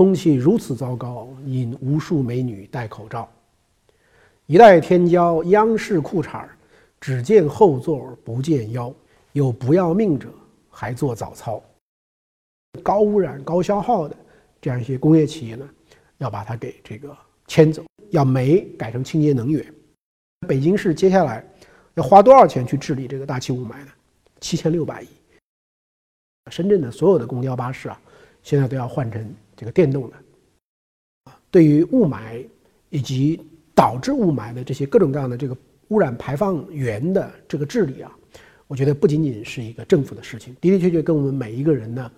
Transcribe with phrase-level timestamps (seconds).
[0.00, 3.30] 空气如此糟糕，引无数美女戴口罩。
[4.46, 6.48] 一代天骄央视裤衩
[6.98, 8.90] 只见后座不见腰。
[9.32, 10.32] 有不要命者
[10.70, 11.62] 还做早操。
[12.82, 14.16] 高污染、高消耗的
[14.58, 15.68] 这样一些工业企业呢，
[16.16, 17.14] 要把它给这个
[17.46, 19.62] 迁走，要煤改成清洁能源。
[20.48, 21.46] 北京市接下来
[21.92, 23.92] 要花多少钱去治理这个大气雾霾呢？
[24.40, 25.08] 七千六百亿。
[26.50, 28.00] 深圳的所有的公交巴士啊，
[28.42, 29.30] 现在都要换成
[29.60, 30.16] 这个电动的。
[30.16, 32.46] 啊对于雾霾
[32.88, 33.40] 以及
[33.74, 35.56] 导致雾霾的这些各种各样的这个
[35.88, 38.16] 污染排放源的这个治理啊，
[38.68, 42.08] 我觉得不仅仅是一个政府的事情，的的确确跟我们每一个人呢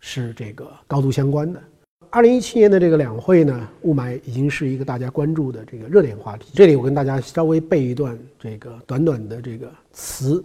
[0.00, 1.62] 是这个高度相关的。
[2.08, 6.50] 二零一七年的这个两会呢，雾霾已经是一个大家关注的这个热点话题。
[6.54, 10.42] 这里我跟大家稍微背一段这个短短的这个词。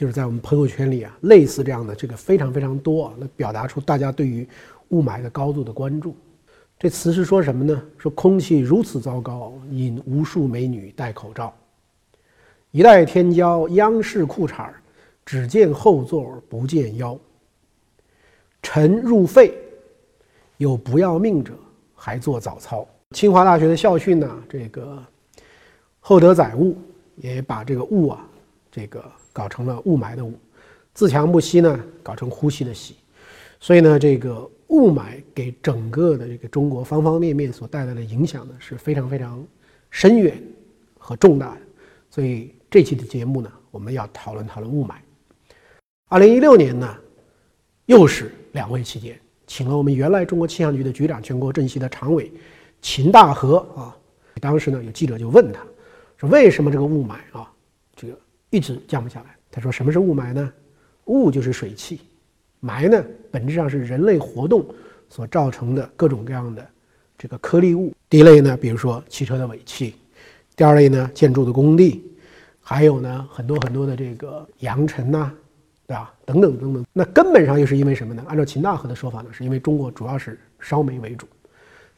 [0.00, 4.48] 就是在我们朋友圈里啊，类似这样的这个非常非常多啊，那表达出大家对于
[4.88, 6.16] 雾霾的高度的关注。
[6.78, 7.82] 这词是说什么呢？
[7.98, 11.54] 说空气如此糟糕，引无数美女戴口罩。
[12.70, 14.70] 一代天骄央视裤衩
[15.26, 17.14] 只见后座不见腰。
[18.62, 19.54] 尘入肺，
[20.56, 21.52] 有不要命者
[21.94, 22.88] 还做早操。
[23.10, 25.04] 清华大学的校训呢，这个
[26.00, 26.74] 厚德载物，
[27.16, 28.26] 也把这个物啊，
[28.72, 29.04] 这个。
[29.40, 30.34] 搞成了雾霾的雾，
[30.92, 32.94] 自强不息呢，搞成呼吸的吸，
[33.58, 39.42] 所以呢，这个雾霾给整个的这个中国方方面面所带来的影响呢，是非常非常
[39.90, 40.38] 深远
[40.98, 41.60] 和重大的。
[42.10, 44.90] 所以这期的节目呢，我们要讨论讨论雾霾。
[46.10, 46.94] 二零一六年呢，
[47.86, 52.30] 又是两会期间，请了我们原来中国气象局的局长、全国政协的常委
[52.82, 53.96] 秦大河啊。
[54.38, 55.62] 当时呢，有记者就问他，
[56.18, 57.49] 说为什么这个雾霾啊，
[58.50, 59.36] 一直降不下来。
[59.50, 60.52] 他说：“什么是雾霾呢？
[61.06, 62.00] 雾就是水汽，
[62.62, 64.64] 霾呢本质上是人类活动
[65.08, 66.64] 所造成的各种各样的
[67.18, 67.92] 这个颗粒物。
[68.08, 69.92] 第一类呢，比如说汽车的尾气；
[70.54, 72.00] 第二类呢，建筑的工地；
[72.60, 75.32] 还有呢，很多很多的这个扬尘呐，
[75.86, 76.14] 对吧？
[76.24, 76.86] 等等等等。
[76.92, 78.22] 那根本上又是因为什么呢？
[78.28, 81.26] 按照秦大河的说法呢，是因为中国主要是烧煤为主。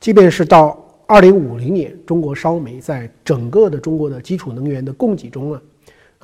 [0.00, 5.60] 即便是到二零五零年，中国烧煤在整个的中国的基础能源的供给中呢。”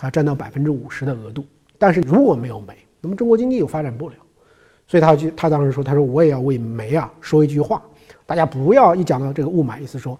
[0.00, 1.44] 还占到百分之五十的额度，
[1.76, 4.14] 但是如果没有煤，那么中国经济又发展不了。
[4.86, 7.82] 所以他就他当时说：“他说我也要为煤啊说一句话，
[8.24, 10.18] 大家不要一讲到这个雾霾，意思说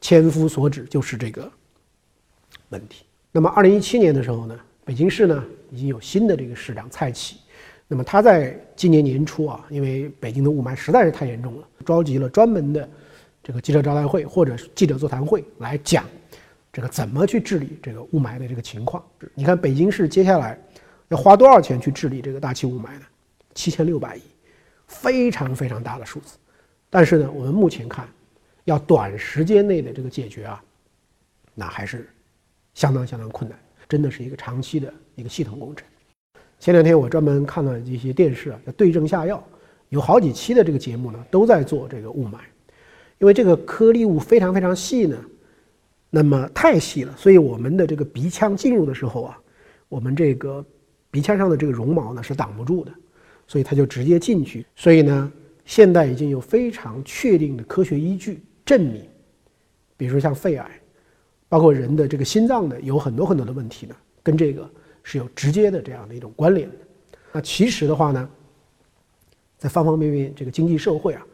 [0.00, 1.50] 千夫所指就是这个
[2.68, 5.42] 问题。”那么二零一七年的时候呢，北京市呢
[5.72, 7.38] 已经有新的这个市长蔡奇，
[7.88, 12.88] 那么他在今年年初啊，因为北京的雾霾实在是太严重了，召集了专门的
[13.42, 16.04] 这个记者招待会或者记者座谈会来讲。
[16.74, 19.00] 这个怎么去治理这个雾霾的这个情况？
[19.32, 20.60] 你看北京市接下来
[21.06, 23.06] 要花多少钱去治理这个大气雾霾呢？
[23.54, 24.22] 七千六百亿，
[24.88, 26.36] 非常非常大的数字。
[26.90, 28.08] 但是呢，我们目前看，
[28.64, 30.60] 要短时间内的这个解决啊，
[31.54, 32.10] 那还是
[32.74, 33.56] 相当相当困难，
[33.88, 35.86] 真的是一个长期的一个系统工程。
[36.58, 39.40] 前两天我专门看了一些电视啊，叫对症下药，
[39.90, 42.38] 有好几期的这个节目呢，都在做这个雾霾，
[43.18, 45.16] 因为这个颗粒物非常非常细呢。
[46.16, 49.36] 那么太细了，所以我们的这个鼻腔进入的时候啊，
[49.88, 50.64] 我们这个
[51.10, 52.92] 鼻腔上的这个绒毛呢是挡不住的，
[53.48, 54.64] 所以它就直接进去。
[54.76, 55.32] 所以呢，
[55.64, 59.04] 现在已经有非常确定的科学依据证明，
[59.96, 60.80] 比如说像肺癌，
[61.48, 64.70] 包括人的这个心脏的有很多很多的问题呢，跟这个
[65.02, 66.70] 是有直接的这样的一种关联。
[67.32, 68.30] 那其实的话呢，
[69.58, 71.26] 在方方面面这个经济社会啊，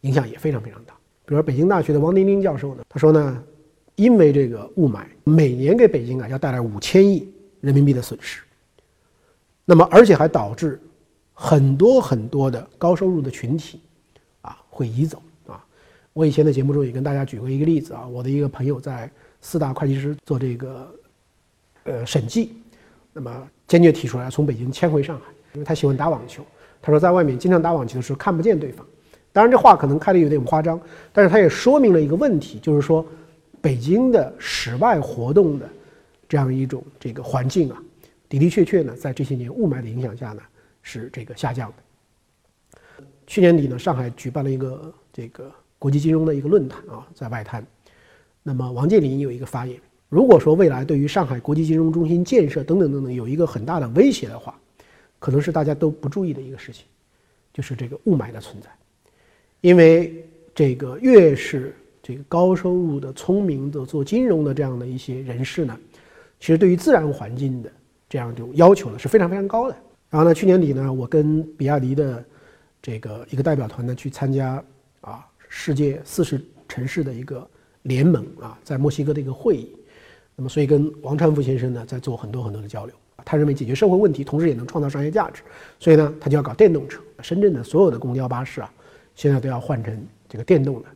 [0.00, 0.92] 影响也非常非常大。
[1.24, 3.40] 比如说北京大学的王丁丁教授呢，他说呢。
[3.96, 7.28] 因为这个雾霾，每年给北京啊要带来五千亿
[7.60, 8.42] 人民币的损失。
[9.64, 10.80] 那么，而且还导致
[11.32, 13.80] 很多很多的高收入的群体
[14.42, 15.64] 啊会移走啊。
[16.12, 19.08] 我以前的节目中也跟大家举过一个例子啊，我的一个朋友在
[19.40, 20.94] 四大会计师做这个
[21.84, 22.52] 呃审计，
[23.12, 26.44] 那么坚决提出来从北京迁回上海，因为他喜欢打网球。
[26.82, 28.84] 他说在外面经常打网球的时候看不见对方。
[29.32, 30.80] 当然这话可能开的有点夸张，
[31.12, 33.06] 但是他也说明了一个问题，就是说。
[33.64, 35.66] 北京的室外活动的
[36.28, 37.82] 这样一种这个环境啊，
[38.28, 40.42] 的的确确呢，在这些年雾霾的影响下呢，
[40.82, 42.78] 是这个下降的。
[43.26, 47.66] 去年底呢，上海举办了一个这个国际金融的一个论坛啊，在外滩。
[48.42, 54.60] 那么王健林有一个发言，如果说未来对于上海国际金融中心建设等等等等有一个很大的威胁的话，
[55.18, 56.84] 可能是大家都不注意的一个事情，
[57.50, 58.68] 就是这个雾霾的存在，
[59.62, 60.22] 因为
[60.54, 61.74] 这个越是。
[62.06, 65.74] 这个高收入的、聪明的、做金融的这样的一些人士呢，
[66.38, 67.72] 其实对于自然环境的
[68.10, 69.76] 这样一种要求呢是非常非常高的。
[70.10, 72.22] 然后呢，去年底呢，我跟比亚迪的
[72.82, 74.62] 这个一个代表团呢去参加
[75.00, 77.48] 啊世界四十城市的一个
[77.84, 79.74] 联盟啊，在墨西哥的一个会议。
[80.36, 82.94] 那么，所以跟王传福先生呢在做很多很多的交流。
[83.24, 85.42] 他认为解决社会问题，同时也能创造商业价值，
[85.80, 87.00] 所以呢，他就要搞电动车。
[87.22, 88.70] 深圳的所有的公交巴士啊，
[89.14, 90.88] 现在都要换成这个电动的。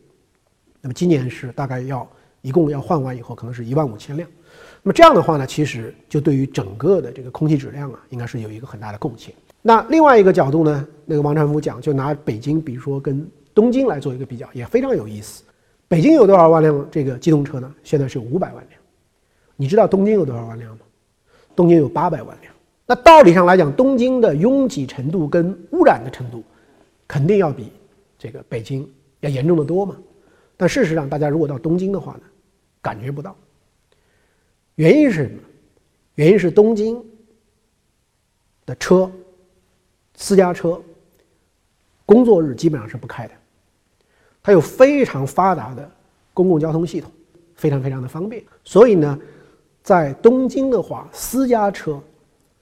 [0.81, 2.09] 那么今年是大概要
[2.43, 4.29] 一共要换完以后，可能是一万五千辆。
[4.83, 9.35] 那么这样的话呢，其实就对于整个的这个空气质量啊，应该是有一个很大的贡献。
[9.61, 15.43] 那另外一个角度呢，那个王传福讲，就拿北京，比如说跟东京来做一个比较，也非常有意思。
[15.89, 17.75] 北京有多少万辆这个机动车呢？
[17.83, 18.81] 现在是五百万辆。
[19.57, 20.81] 你知道东京有多少万辆吗？
[21.57, 22.55] 东京有八百万辆。
[22.87, 26.45] 那道理上来讲，东京的拥挤程度跟污染的程度，
[27.09, 27.73] 肯定要比
[28.17, 28.89] 这个北京
[29.21, 29.97] 要严重的多嘛。
[30.59, 32.21] 但事实上，大家如果到东京的话呢，
[32.83, 33.35] 感觉不到。
[34.75, 35.41] 原因是什么？
[36.17, 37.03] 原因是东京
[38.67, 39.11] 的车，
[40.15, 40.79] 私家车，
[42.05, 43.33] 工作日基本上是不开的。
[44.43, 45.91] 它有非常发达的
[46.35, 47.11] 公共交通系统，
[47.55, 48.45] 非常非常的方便。
[48.65, 49.19] 所以呢。
[49.81, 51.99] 在东京的话，私家车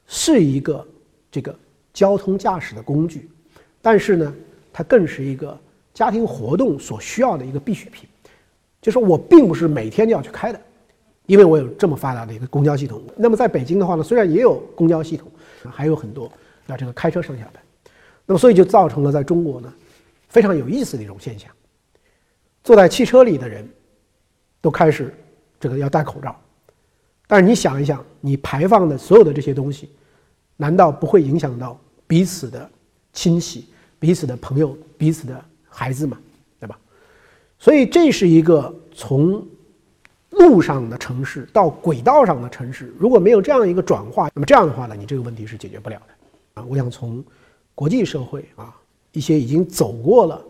[0.06, 0.86] 是一个
[1.28, 1.52] 这个
[1.92, 3.28] 交通驾驶的工具，
[3.82, 4.32] 但是呢，
[4.72, 5.58] 它更是一个
[5.96, 8.06] 家庭活动所需要的一个必需品。
[8.82, 10.60] 就是我并不是每天就要去开的，
[11.24, 13.02] 因为我有这么发达的一个公交系统。
[13.16, 15.26] 那么在北京的话呢，虽然也有公交系统，
[15.72, 16.30] 还有很多
[16.66, 17.62] 要这个开车上下班，
[18.26, 19.72] 那么所以就造成了在中国呢
[20.28, 21.50] 非常有意思的一种现象：
[22.62, 23.66] 坐在汽车里的人
[24.60, 25.12] 都开始
[25.58, 26.38] 这个要戴口罩。
[27.26, 29.90] 但是你想一想，你排放的所有的这些东西，
[30.56, 31.76] 难道不会影响到
[32.06, 32.70] 彼此的
[33.12, 35.44] 亲戚、彼此的朋友、彼此的
[35.76, 36.16] 孩子嘛？
[36.58, 36.78] 对吧？
[37.58, 39.46] 所以这是一个从
[40.30, 46.62] 路上的城市到轨道上的城市，如果没有这样一个转化，那么这样的话呢，你这个问题是解决不了的。
[46.62, 47.22] 啊，我想从
[47.74, 48.74] 国际社会啊
[49.12, 50.42] 一些已经走过了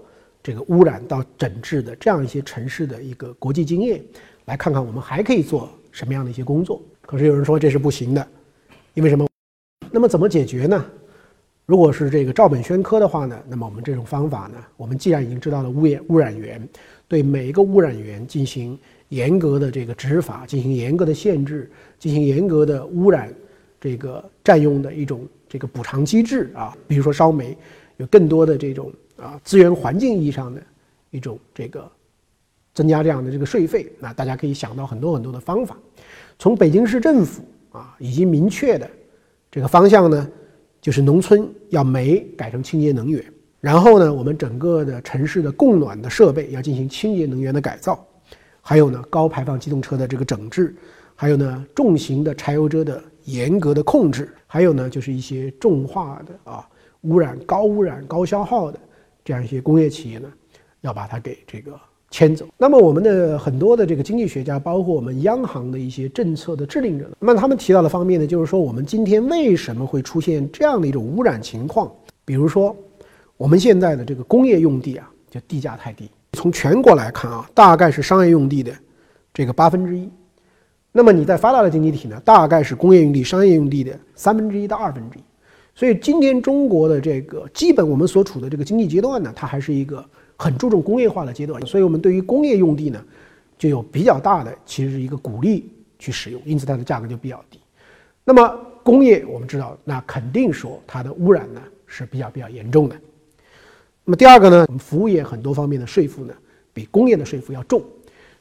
[0.42, 4.00] 这个污染到整治的这样一些城市的一个国际经验，
[4.44, 5.68] 来看看我们还可以做。
[5.92, 6.82] 什么样的一些工作？
[7.06, 8.28] 可是有人说这是不行的，
[8.92, 9.26] 因为什么？
[9.90, 10.84] 那么怎么解决呢？
[11.66, 13.36] 如果是这个照本宣科的话呢？
[13.48, 14.54] 那么我们这种方法呢？
[14.76, 16.66] 我们既然已经知道了污染污染源，
[17.08, 18.78] 对每一个污染源进行
[19.08, 21.68] 严格的这个执法，进行严格的限制，
[21.98, 23.34] 进行严格的污染
[23.80, 27.56] 这个占用的一种这个补偿机制啊，比如说烧煤，
[27.96, 30.62] 有更多的这种啊资源环境意义上的
[31.10, 31.90] 一种这个。
[32.74, 35.74] 增加这样的这个税费，那大家可以想到很多很多的方法。
[36.38, 37.42] 从北京市政府
[37.72, 38.86] 啊已经明确的
[39.50, 40.30] 这个方向呢，
[40.86, 43.20] 就是农村要煤改成清洁能源，
[43.60, 48.06] 然后呢，我们整个的城市的供暖的设备要进行清洁能源的改造，
[48.60, 50.72] 还有呢高排放机动车的这个整治，
[51.16, 56.64] 还有呢重型的柴油车的严格的控制，还有呢就是一些重化的啊
[57.00, 58.78] 污染高污染高消耗的
[59.24, 60.32] 这样一些工业企业呢，
[60.82, 61.72] 要把它给这个。
[62.10, 62.46] 迁走。
[62.56, 71.92] 那么我们的很多的这个经济学家，包括我们央行的一些政策的制定者，那么他们提到的方面呢，就是说我们今天为什么会出现这样的一种污染情况？
[72.24, 72.74] 比如说，
[73.36, 76.08] 我们现在的这个工业用地啊，就地价太低。
[76.32, 78.72] 从全国来看啊，大概是商业用地的
[79.34, 80.08] 这个八分之一。
[80.92, 85.22] 那么你在发达的经济体呢，大概是工业用地、商业用地的三分之一到二分之一。
[85.74, 90.04] 所以今天中国的这个基本我们所处的这个经济阶段呢，它还是一个。
[90.36, 93.02] 很注重工业化的阶段，所以我们对于工业用地呢，
[93.58, 97.58] 就有比较大的其实是一个鼓励去使用，因此它的价格就比较低。
[98.24, 102.96] 那么工业我们知道，那肯定说它的污染呢是比较比较严重的。
[104.04, 106.34] 那么第二个呢，我们服务业很多方面的税负呢
[106.72, 107.82] 比工业的税负要重，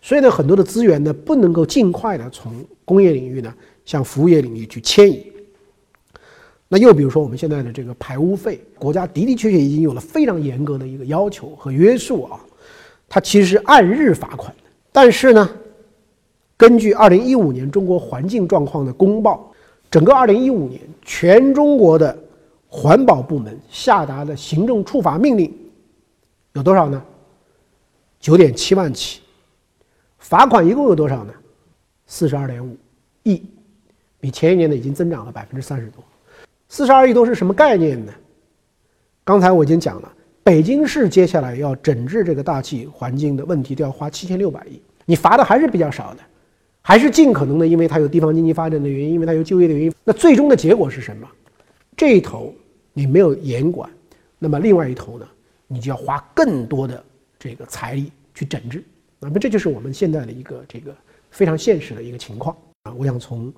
[0.01, 3.53] 所以呢很多的资源呢不能够尽快的从工业领域呢
[3.85, 5.31] 向服务业领域去迁移。
[6.67, 12.39] 那又比如说，我们现在的这个排污费，国家的的确确已经有了非常严格的一个要求和约束啊，
[13.07, 14.63] 它其实是按日罚款的。
[14.91, 15.47] 但是呢，
[16.57, 19.53] 根据二零一五年中国环境状况的公报，
[19.91, 22.17] 整个二零一五年全中国的
[22.67, 25.53] 环保部门下达的行政处罚命令
[26.53, 27.01] 有多少呢？
[28.19, 29.21] 九点七万起，
[30.17, 31.33] 罚款一共有多少呢？
[32.07, 32.75] 四十二点五
[33.21, 33.43] 亿，
[34.19, 36.03] 比前一年呢已经增长了百分之三十多。
[36.75, 38.11] 四十二亿多是什么概念呢？
[39.23, 40.11] 刚才我已经讲了，
[40.43, 44.81] 北京市接下来要整治这个大气环境的问题，都要花七千六百亿。
[45.05, 46.19] 你罚的还是比较少的，
[46.81, 49.93] 还是尽可能的，因为它有地方经济发展的原因，因为它有就业的原因。
[50.03, 51.25] 那最终的结果是什么？
[51.95, 52.53] 这一头
[52.91, 53.89] 你没有严管，
[54.37, 55.25] 那么另外一头呢，
[55.67, 57.01] 你就要花更多的
[57.39, 58.83] 这个财力去整治。
[59.21, 60.93] 那么这就是我们现在的一个这个
[61.31, 62.53] 非常现实的一个情况
[62.83, 62.91] 啊！
[62.97, 63.53] 我想从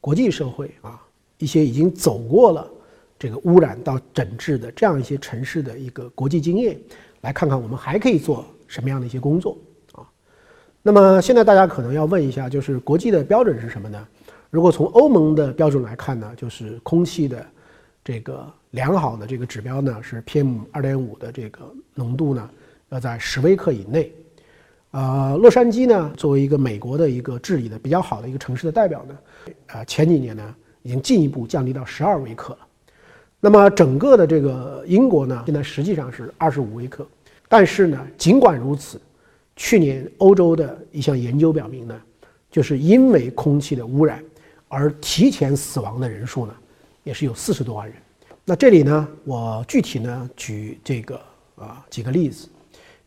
[0.00, 0.98] 国际社会啊。
[1.42, 2.70] 一些已经走过了
[3.18, 6.78] 这个污染到整治的这样一些城市的一个国际经验，
[7.22, 9.58] 来看看我们还可以做什么样的一些工作
[9.92, 10.06] 啊。
[10.82, 14.06] 那么现在大家可能要问一下，就是国际的标准是什么呢？
[14.50, 17.44] 如果从欧盟的标准来看呢，就是空气的
[18.04, 21.60] 这个良好的这个指标呢是 PM 二点五的这个
[21.94, 22.48] 浓度呢
[22.90, 24.12] 要在十微克以内。
[24.92, 29.18] 呃，洛杉矶呢作为一个美国的一个治理的比较好的一个城市的代表呢，
[29.68, 32.58] 呃，前几年呢已经进一步降低到十二微克了。
[33.40, 37.06] 那么整个的这个英国呢，现在实际上是二十五微克。
[37.48, 39.00] 但是呢，尽管如此，
[39.56, 42.00] 去年欧洲的一项研究表明呢，
[42.50, 44.24] 就是因为空气的污染
[44.68, 46.54] 而提前死亡的人数呢，
[47.04, 47.96] 也是有四十多万人。
[48.44, 51.20] 那这里呢，我具体呢举这个
[51.56, 52.48] 啊几个例子。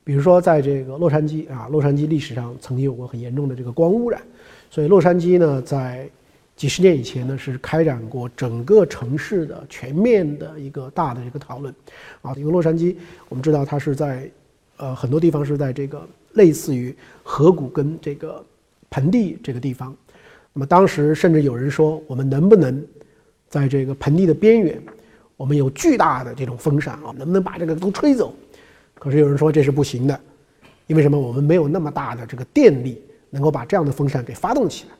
[0.04, 4.22] 比如说，在这个洛杉矶啊，洛杉矶历史上曾经有过很严重的这个光污染，
[4.70, 6.08] 所以洛杉矶呢，在
[6.56, 11.74] 几十年以前呢，是开展过整个城市的全面的一个大的一个讨论，
[12.22, 12.96] 啊，因为洛杉矶
[13.28, 14.30] 我们知道它是在
[14.78, 18.42] 呃很多地方是在这个类似于河谷跟这个
[18.90, 19.94] 盆地这个地方，
[20.54, 22.82] 那么当时甚至有人说，我们能不能
[23.50, 24.82] 在这个盆地的边缘，
[25.36, 28.34] 我们有巨大的这种风扇啊，能不能把这个都吹走？
[28.98, 30.18] 可是有人说这是不行的，
[30.88, 31.20] 因为什么？
[31.20, 34.95] 我们没有那么大的这个电力能够把这样的风扇给发动起来。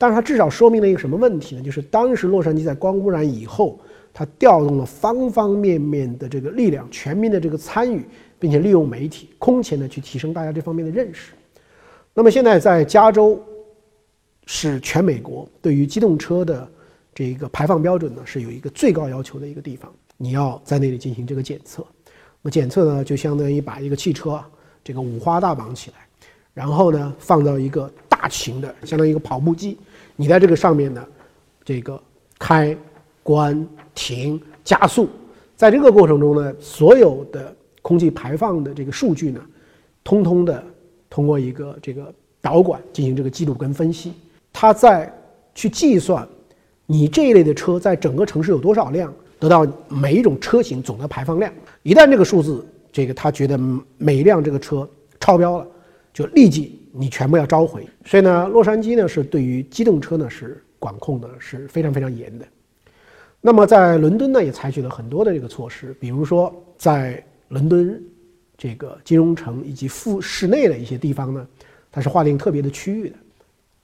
[0.00, 1.62] 但是它至少说明了一个什么问题呢？
[1.62, 3.78] 就是当时洛杉矶在光污染以后，
[4.14, 8.02] 它调动了方方面面的这个力量，全民的这个参与，
[8.38, 11.32] 并且利用媒体空前的去提升大家这方面的认识。
[12.14, 13.38] 那么现在在加州，
[14.46, 16.66] 是全美国对于机动车的
[17.14, 21.84] 这一个排放标准呢是有一个最高要求的一个地方，你要在那里进行这个检测。
[22.42, 24.48] 那么检测呢，就相当于把一个汽车啊
[24.82, 25.98] 这个五花大绑起来，
[26.54, 29.78] 然后呢放到一个大型的，相当于一个跑步机，
[30.20, 31.02] 你在这个上面呢，
[31.64, 31.98] 这个
[32.38, 32.76] 开、
[33.22, 35.08] 关、停、加速，
[35.56, 39.40] 在这个过程中呢，所有的空气排放的这个数据呢，
[40.04, 40.62] 通通的
[41.08, 42.12] 通过一个这个
[42.42, 44.12] 导管进行这个记录跟分析，
[44.52, 45.10] 它在
[45.54, 46.28] 去计算
[46.84, 49.10] 你这一类的车在整个城市有多少辆。
[49.38, 51.50] 得到每一种车型总的排放量，
[51.82, 52.62] 一旦这个数字，
[52.92, 53.58] 这个他觉得
[53.96, 54.86] 每一辆这个车
[55.18, 55.66] 超标了，
[56.12, 57.86] 就立即你全部要召回。
[58.04, 62.46] 所以呢，洛杉矶呢是对于机动车呢是管控的是非常非常严的。
[63.40, 68.02] 那么在伦敦呢也采取了很多的这个措施，比如说在伦敦
[68.56, 71.46] 这个金融城以及附室内的一些地方呢，
[71.90, 73.16] 它是划定特别的区域的。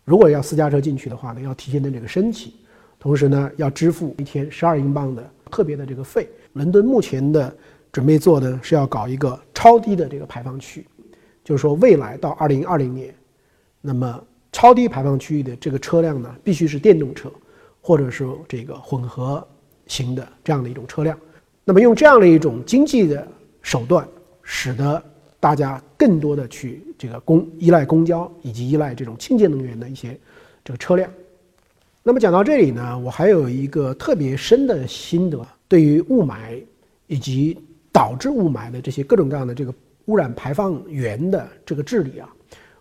[0.04, 2.52] 如果要私家车进去的话呢，要提前的这个申请，
[2.98, 5.30] 同时呢要支付一天十二英镑的。
[5.48, 7.56] 特别的这个费，伦敦目前的
[7.92, 10.84] 准备做的是要搞一个超低的这个排放区，
[11.46, 13.14] 就是说未来到二零二零年，
[13.80, 17.30] 那么超低排放区域的这个车辆呢，必须是电动车，
[17.80, 19.46] 或者是这个混合
[19.86, 21.16] 型的这样的一种车辆。
[21.64, 23.24] 那么用这样的一种经济的
[23.62, 24.04] 手段，
[24.42, 25.00] 使得
[25.38, 30.18] 大家更多的去这个公依赖公交以及依赖这种清洁能源的一些
[30.64, 31.08] 这个车辆。
[32.02, 36.60] 那么讲到这里呢，我还有一个特别深的心得，对于雾霾
[37.06, 37.56] 以及
[37.92, 39.72] 导致雾霾的这些各种各样的这个
[40.06, 42.28] 污染排放源的这个治理啊，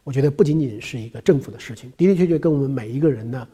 [0.04, 3.48] 我觉得不仅仅是一个政府的事情，的的确确跟我们每一个人呢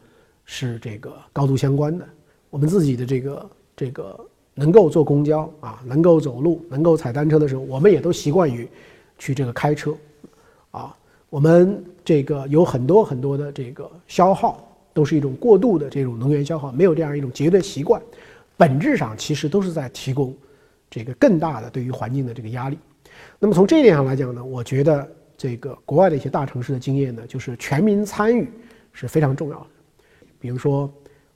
[0.44, 2.06] 是这个高度相关的。
[2.48, 4.18] 我们自己的这个这个
[4.54, 8.68] 能够坐公交啊，能够走路，能够踩单车的时候，我们也都习惯于
[9.18, 9.94] 去这个开车，
[10.70, 10.96] 啊，
[11.28, 14.68] 我们这个有很多很多的这个消耗。
[14.94, 17.98] 都是一种过度的这种能源消耗，没有这样一种节约的习惯，
[18.58, 20.36] 本质上其实都是在提供
[20.90, 22.76] 这个更大的对于环境的这个压力。
[23.38, 28.50] 那么从这一点上来讲呢，我觉得这个国外的一些大城市的经验呢，就是全民参与
[28.92, 29.66] 是非常重要的。
[30.38, 30.92] 比如说，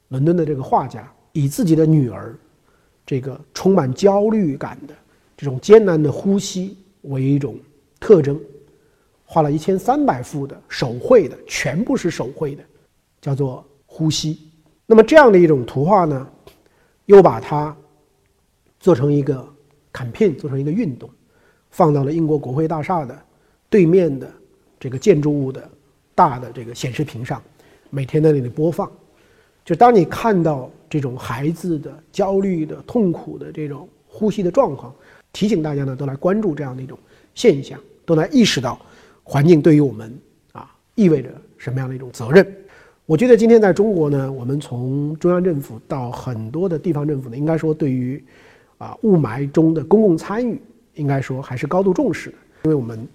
[0.09, 2.37] 伦敦的这个画家以自己的女儿
[3.05, 4.95] 这个充满焦虑感的
[5.37, 7.59] 这种艰难的呼吸为一种
[8.01, 8.41] 特征，
[9.25, 12.63] 画了一千三百幅的手绘的，全部是手绘的。
[13.19, 14.39] 叫做呼吸，
[14.85, 16.29] 那么这样的一种图画呢，
[17.07, 17.77] 又把它
[18.79, 19.45] 做成一个
[19.93, 21.11] campaign，，做成一个运动，
[21.71, 23.19] 放到了英国国会大厦的
[23.69, 24.31] 对面的
[24.79, 25.69] 这个建筑物的
[26.15, 27.43] 大的这个显示屏上，
[27.91, 28.91] 每天在那里播放。
[29.65, 34.95] 就当你看到这种孩子的焦虑的、痛苦的这种呼吸的状况，
[35.33, 36.97] 提醒大家呢，都来关注这样的一种
[37.35, 38.81] 现象，都来意识到
[39.25, 40.17] 环境对于我们
[40.53, 42.47] 啊意味着什么样的一种责任。
[43.07, 48.23] 我觉得今天在中国呢，我们从中央政府到很多的地方政府呢，应该说对于
[48.79, 50.61] 啊雾霾中的公共参与，
[50.97, 52.37] 应该说还是高度重视的。
[52.65, 53.07] 因为我们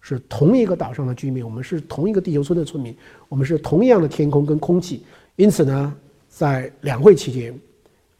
[0.00, 2.94] 是同一个岛上的居民，我们是同一个地球村的村民，
[3.28, 5.02] 我们是同样的天空跟空气。
[5.36, 5.94] 因此呢，
[6.28, 7.52] 在两会期间，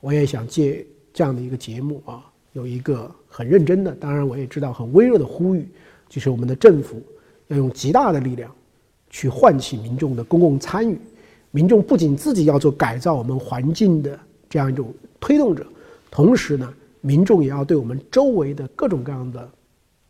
[0.01, 2.25] 我也想借这样的一个节目啊，
[2.55, 5.69] 有一个很认真的，当然我也知道很微弱的呼吁，
[6.09, 7.03] 就是我们的政府
[7.49, 8.51] 要用极大的力量
[9.09, 10.99] 去唤起民众的公共参与。
[11.51, 15.67] 民众不仅自己要做改造我们环境的这样一种推动者，
[16.11, 19.49] 同时呢，民众也要对我们周围的各种各样的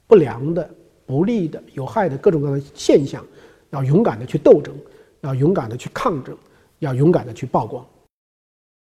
[0.07, 0.69] 不良的、
[1.07, 3.25] 不利的、有害的各种各样的现象，
[3.71, 4.75] 要勇敢的去斗争，
[5.21, 6.37] 要勇敢的去抗争，
[6.81, 7.87] 要勇敢的去曝光。